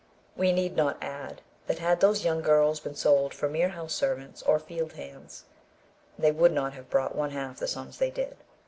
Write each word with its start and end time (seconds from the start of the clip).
We 0.35 0.51
need 0.51 0.75
not 0.75 0.97
add 0.99 1.43
that 1.67 1.77
had 1.77 1.99
those 1.99 2.25
young 2.25 2.41
girls 2.41 2.79
been 2.79 2.95
sold 2.95 3.35
for 3.35 3.47
mere 3.47 3.69
house 3.69 3.93
servants 3.93 4.41
or 4.41 4.57
field 4.57 4.93
hands, 4.93 5.43
they 6.17 6.31
would 6.31 6.51
not 6.53 6.73
have 6.73 6.89
brought 6.89 7.13
one 7.15 7.29
half 7.29 7.59
the 7.59 7.67
sums 7.67 7.99
they 7.99 8.09
did. 8.09 8.37